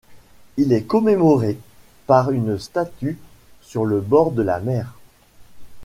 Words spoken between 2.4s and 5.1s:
statue sur le bord de la mer.